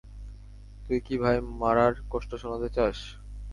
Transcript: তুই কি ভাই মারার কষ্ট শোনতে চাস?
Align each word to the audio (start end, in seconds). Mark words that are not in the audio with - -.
তুই 0.85 0.99
কি 1.01 1.15
ভাই 1.23 1.37
মারার 1.61 1.93
কষ্ট 2.11 2.31
শোনতে 2.41 2.69
চাস? 2.75 2.97